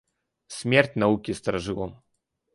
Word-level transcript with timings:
Смерть 0.47 0.95
науки 0.95 1.31
старожилам! 1.31 2.01